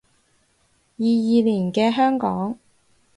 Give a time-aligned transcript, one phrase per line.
[0.97, 2.57] 二二年嘅香港